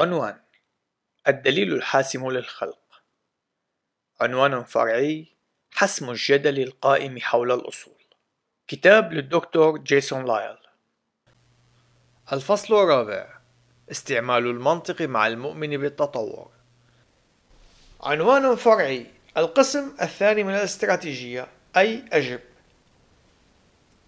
[0.00, 0.40] عنوان
[1.28, 3.02] الدليل الحاسم للخلق.
[4.20, 5.26] عنوان فرعي
[5.70, 8.02] حسم الجدل القائم حول الأصول.
[8.68, 10.56] كتاب للدكتور جيسون لايل.
[12.32, 13.38] الفصل الرابع
[13.90, 16.50] استعمال المنطق مع المؤمن بالتطور.
[18.00, 19.06] عنوان فرعي
[19.36, 22.40] القسم الثاني من الاستراتيجية أي أجب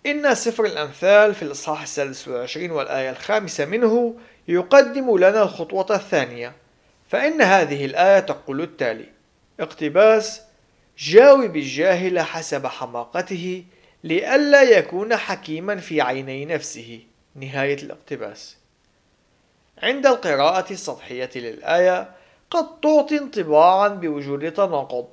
[0.07, 6.52] إن سفر الأمثال في الإصحاح السادس والعشرين والآية الخامسة منه يقدم لنا الخطوة الثانية
[7.09, 9.06] فإن هذه الآية تقول التالي
[9.60, 10.42] اقتباس
[10.98, 13.64] جاوب الجاهل حسب حماقته
[14.05, 17.00] لئلا يكون حكيما في عيني نفسه.
[17.34, 18.56] نهاية الاقتباس.
[19.83, 22.11] عند القراءة السطحية للآية
[22.50, 25.08] قد تعطي انطباعا بوجود تناقض.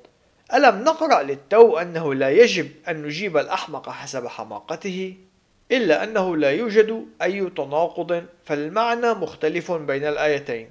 [0.54, 5.16] ألم نقرأ للتو أنه لا يجب أن نجيب الأحمق حسب حماقته؟
[5.72, 10.70] إلا أنه لا يوجد أي تناقض فالمعنى مختلف بين الآيتين.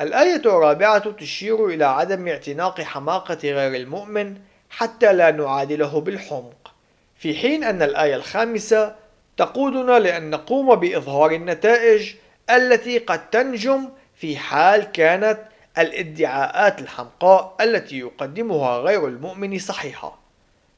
[0.00, 4.38] الآية الرابعة تشير إلى عدم اعتناق حماقة غير المؤمن
[4.70, 6.74] حتى لا نعادله بالحمق
[7.16, 8.94] في حين أن الآية الخامسة
[9.36, 12.14] تقودنا لأن نقوم بإظهار النتائج
[12.50, 15.38] التي قد تنجم في حال كانت
[15.78, 20.25] الادعاءات الحمقاء التي يقدمها غير المؤمن صحيحة.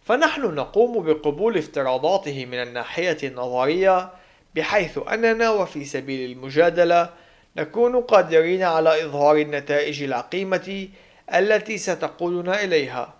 [0.09, 4.11] فنحن نقوم بقبول افتراضاته من الناحية النظرية
[4.55, 7.11] بحيث أننا وفي سبيل المجادلة
[7.57, 10.89] نكون قادرين على إظهار النتائج العقيمة
[11.35, 13.15] التي ستقودنا إليها.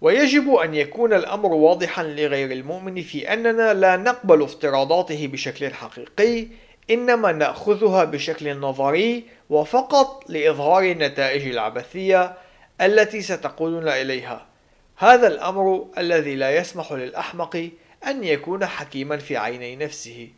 [0.00, 6.46] ويجب أن يكون الأمر واضحا لغير المؤمن في أننا لا نقبل افتراضاته بشكل حقيقي
[6.90, 12.34] إنما نأخذها بشكل نظري وفقط لإظهار النتائج العبثية
[12.80, 14.55] التي ستقودنا إليها.
[14.98, 17.70] هذا الأمر الذي لا يسمح للأحمق
[18.06, 20.28] أن يكون حكيما في عيني نفسه.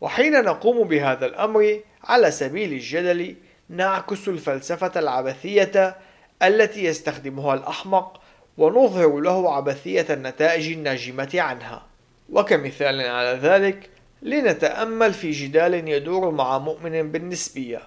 [0.00, 3.36] وحين نقوم بهذا الأمر على سبيل الجدل
[3.68, 5.96] نعكس الفلسفة العبثية
[6.42, 8.20] التي يستخدمها الأحمق
[8.58, 11.86] ونظهر له عبثية النتائج الناجمة عنها.
[12.32, 13.90] وكمثال على ذلك
[14.22, 17.82] لنتأمل في جدال يدور مع مؤمن بالنسبية.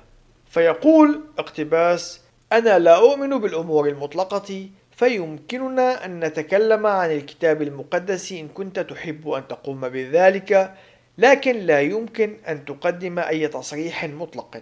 [0.49, 2.21] فيقول اقتباس
[2.51, 9.47] أنا لا أؤمن بالأمور المطلقة فيمكننا أن نتكلم عن الكتاب المقدس إن كنت تحب أن
[9.47, 10.73] تقوم بذلك
[11.17, 14.61] لكن لا يمكن أن تقدم أي تصريح مطلق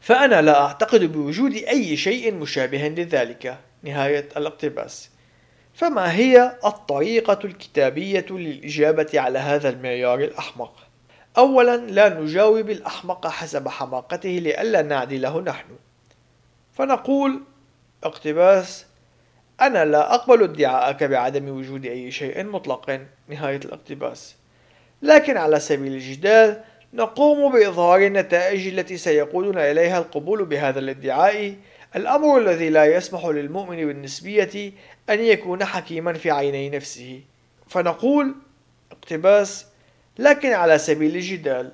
[0.00, 3.58] فأنا لا أعتقد بوجود أي شيء مشابه لذلك.
[3.82, 5.10] نهاية الاقتباس.
[5.74, 10.72] فما هي الطريقة الكتابية للإجابة على هذا المعيار الأحمق؟
[11.38, 15.68] أولا لا نجاوب الأحمق حسب حماقته لئلا نعدله نحن.
[16.72, 17.40] فنقول
[18.04, 18.89] اقتباس
[19.60, 23.00] أنا لا أقبل ادعاءك بعدم وجود أي شيء مطلق.
[23.28, 24.36] نهاية الاقتباس.
[25.02, 26.60] لكن على سبيل الجدال
[26.94, 31.54] نقوم بإظهار النتائج التي سيقودنا إليها القبول بهذا الادعاء.
[31.96, 34.72] الأمر الذي لا يسمح للمؤمن بالنسبية
[35.10, 37.20] أن يكون حكيما في عيني نفسه.
[37.68, 38.34] فنقول
[38.92, 39.66] اقتباس.
[40.18, 41.72] لكن على سبيل الجدال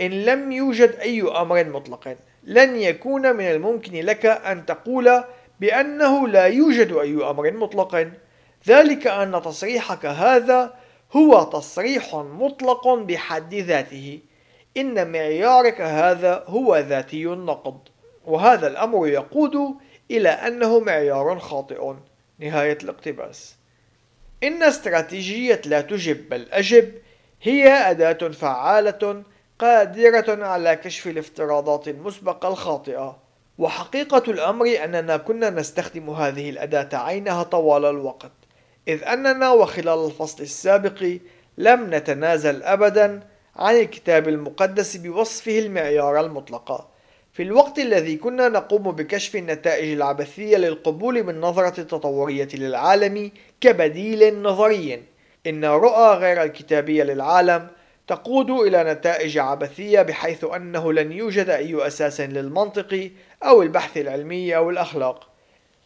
[0.00, 5.24] إن لم يوجد أي أمر مطلق لن يكون من الممكن لك أن تقول
[5.60, 8.10] بأنه لا يوجد أي أمر مطلق.
[8.68, 10.74] ذلك أن تصريحك هذا
[11.12, 14.20] هو تصريح مطلق بحد ذاته.
[14.76, 17.78] إن معيارك هذا هو ذاتي النقد.
[18.24, 19.76] وهذا الأمر يقود
[20.10, 21.94] إلى أنه معيار خاطئ.
[22.38, 23.56] نهاية الاقتباس.
[24.42, 26.92] إن استراتيجية لا تجب بل أجب
[27.42, 29.22] هي أداة فعالة
[29.58, 33.25] قادرة على كشف الافتراضات المسبقة الخاطئة.
[33.58, 38.32] وحقيقة الأمر أننا كنا نستخدم هذه الأداة عينها طوال الوقت
[38.88, 41.18] إذ أننا وخلال الفصل السابق
[41.58, 43.20] لم نتنازل أبدا
[43.56, 46.88] عن الكتاب المقدس بوصفه المعيار المطلق.
[47.32, 53.30] في الوقت الذي كنا نقوم بكشف النتائج العبثية للقبول بالنظرة التطورية للعالم
[53.60, 55.02] كبديل نظري
[55.46, 57.68] إن رؤى غير الكتابية للعالم
[58.06, 63.10] تقود إلى نتائج عبثية بحيث أنه لن يوجد أي أساس للمنطق
[63.42, 65.30] أو البحث العلمي أو الأخلاق.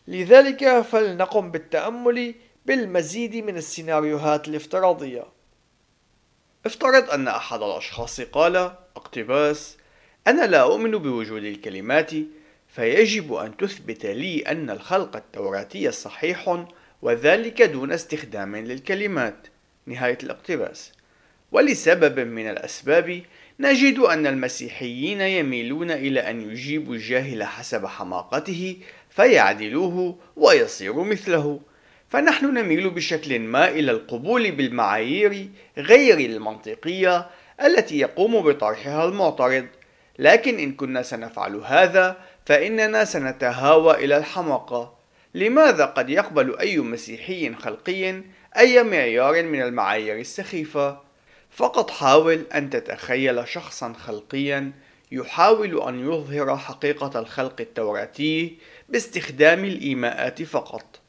[0.09, 2.35] لذلك فلنقم بالتأمل
[2.67, 5.25] بالمزيد من السيناريوهات الافتراضية.
[6.67, 8.57] افترض أن أحد الأشخاص قال
[8.97, 9.77] اقتباس
[10.27, 12.11] أنا لا أؤمن بوجود الكلمات
[12.69, 16.65] فيجب أن تثبت لي أن الخلق التوراتي صحيح
[17.03, 19.47] وذلك دون استخدام للكلمات.
[19.87, 20.93] نهاية الاقتباس.
[21.53, 23.23] ولسبب من الأسباب
[23.61, 28.77] نجد أن المسيحيين يميلون إلى أن يجيبوا الجاهل حسب حماقته
[29.11, 31.61] فيعدلوه ويصير مثله.
[32.09, 35.49] فنحن نميل بشكل ما إلى القبول بالمعايير
[35.79, 37.27] غير المنطقية
[37.65, 39.67] التي يقوم بطرحها المعترض.
[40.19, 42.17] لكن إن كنا سنفعل هذا
[42.47, 44.95] فإننا سنتهاوى إلى الحماقة.
[45.35, 48.23] لماذا قد يقبل أي مسيحي خلقي
[48.59, 51.10] أي معيار من المعايير السخيفة؟
[51.51, 54.73] فقط حاول أن تتخيل شخصا خلقيا
[55.13, 58.59] يحاول أن يظهر حقيقة الخلق التوراتي
[58.89, 61.01] باستخدام الإيماءات فقط.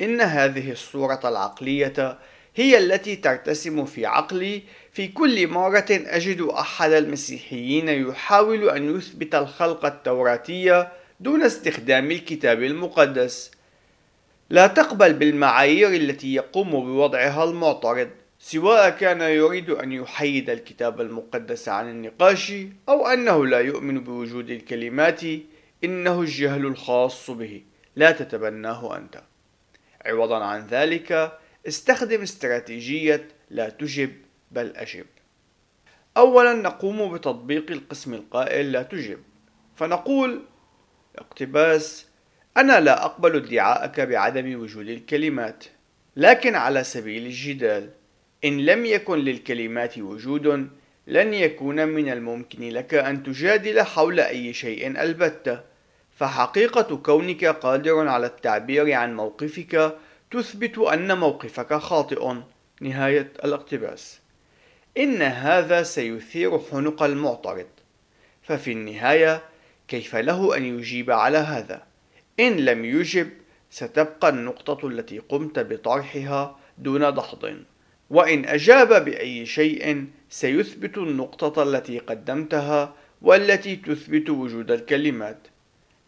[0.00, 2.18] إن هذه الصورة العقلية
[2.56, 4.62] هي التي ترتسم في عقلي
[4.92, 10.86] في كل مرة أجد أحد المسيحيين يحاول أن يثبت الخلق التوراتي
[11.20, 13.50] دون استخدام الكتاب المقدس.
[14.50, 18.10] لا تقبل بالمعايير التي يقوم بوضعها المعترض،
[18.42, 22.52] سواء كان يريد أن يحيد الكتاب المقدس عن النقاش
[22.88, 25.20] أو أنه لا يؤمن بوجود الكلمات،
[25.84, 27.62] إنه الجهل الخاص به،
[27.96, 29.22] لا تتبناه أنت.
[30.06, 31.38] عوضا عن ذلك،
[31.68, 34.12] استخدم استراتيجية لا تجب
[34.50, 35.06] بل أجب.
[36.16, 39.18] أولا نقوم بتطبيق القسم القائل لا تجب،
[39.76, 40.42] فنقول
[41.16, 42.06] اقتباس
[42.56, 45.64] أنا لا أقبل ادعاءك بعدم وجود الكلمات،
[46.16, 47.90] لكن على سبيل الجدال،
[48.44, 50.70] إن لم يكن للكلمات وجود،
[51.06, 55.60] لن يكون من الممكن لك أن تجادل حول أي شيء البتة،
[56.16, 59.96] فحقيقة كونك قادر على التعبير عن موقفك
[60.30, 62.34] تثبت أن موقفك خاطئ.
[62.80, 64.20] نهاية الاقتباس.
[64.98, 67.66] إن هذا سيثير حنق المعترض،
[68.42, 69.42] ففي النهاية
[69.88, 71.82] كيف له أن يجيب على هذا؟
[72.40, 73.30] إن لم يجب
[73.70, 77.54] ستبقى النقطة التي قمت بطرحها دون دحض
[78.10, 85.38] وإن أجاب بأي شيء سيثبت النقطة التي قدمتها والتي تثبت وجود الكلمات.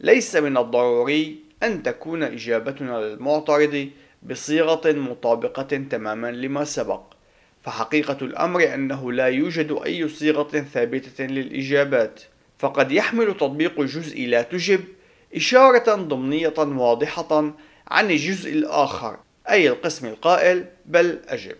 [0.01, 3.91] ليس من الضروري أن تكون إجابتنا للمعترض
[4.23, 7.03] بصيغة مطابقة تماما لما سبق.
[7.63, 12.21] فحقيقة الأمر أنه لا يوجد أي صيغة ثابتة للإجابات.
[12.59, 14.81] فقد يحمل تطبيق جزء لا تجب
[15.37, 17.55] إشارة ضمنية واضحة
[17.89, 19.19] عن الجزء الآخر
[19.51, 21.57] أي القسم القائل بل أجب.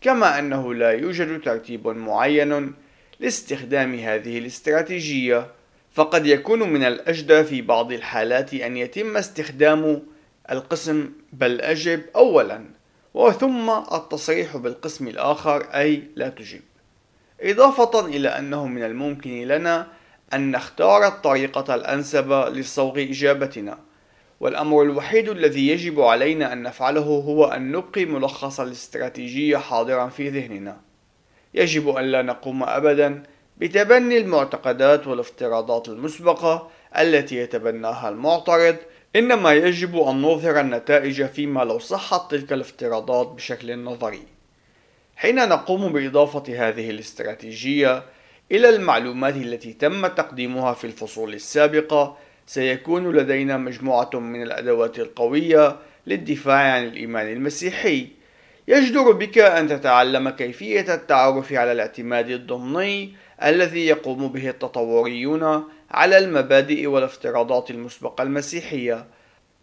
[0.00, 2.74] كما أنه لا يوجد ترتيب معين
[3.20, 5.46] لاستخدام هذه الاستراتيجية
[5.92, 10.02] فقد يكون من الأجدى في بعض الحالات أن يتم استخدام
[10.50, 12.64] القسم بل أجب أولا
[13.14, 16.60] وثم التصريح بالقسم الآخر أي لا تجب
[17.40, 19.86] إضافة إلى أنه من الممكن لنا
[20.34, 23.78] أن نختار الطريقة الأنسب لصوغ إجابتنا.
[24.40, 30.80] والأمر الوحيد الذي يجب علينا أن نفعله هو أن نبقي ملخص الاستراتيجية حاضرا في ذهننا.
[31.54, 33.22] يجب أن لا نقوم أبدا
[33.56, 38.76] بتبني المعتقدات والافتراضات المسبقة التي يتبناها المعترض
[39.16, 44.22] إنما يجب أن نظهر النتائج فيما لو صحت تلك الافتراضات بشكل نظري.
[45.16, 48.02] حين نقوم بإضافة هذه الاستراتيجية
[48.52, 52.16] إلى المعلومات التي تم تقديمها في الفصول السابقة
[52.48, 58.08] سيكون لدينا مجموعة من الأدوات القوية للدفاع عن الإيمان المسيحي.
[58.68, 63.12] يجدر بك أن تتعلم كيفية التعرف على الاعتماد الضمني
[63.42, 69.06] الذي يقوم به التطوريون على المبادئ والافتراضات المسبقة المسيحية.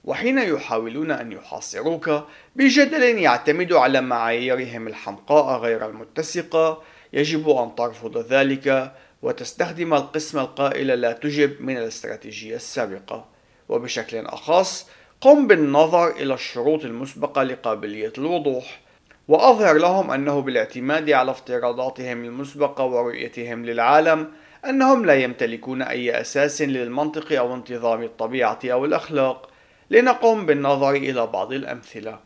[0.04, 2.10] وحين يحاولون أن يحاصروك
[2.56, 6.81] بجدل يعتمد على معاييرهم الحمقاء غير المتسقة.
[7.14, 8.92] يجب أن ترفض ذلك
[9.25, 13.26] وتستخدم القسم القائل لا تجب من الاستراتيجية السابقة.
[13.69, 14.90] وبشكل أخص
[15.21, 18.81] قم بالنظر إلى الشروط المسبقة لقابلية الوضوح
[19.28, 24.31] وأظهر لهم أنه بالاعتماد على افتراضاتهم المسبقة ورؤيتهم للعالم
[24.69, 29.50] أنهم لا يمتلكون أي أساس للمنطق أو انتظام الطبيعة أو الأخلاق.
[29.90, 32.19] لنقوم بالنظر إلى بعض الأمثلة.